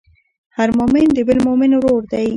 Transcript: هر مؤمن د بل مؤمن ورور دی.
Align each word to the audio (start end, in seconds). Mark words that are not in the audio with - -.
هر 0.57 0.69
مؤمن 0.79 1.07
د 1.13 1.17
بل 1.27 1.37
مؤمن 1.47 1.71
ورور 1.75 2.03
دی. 2.11 2.27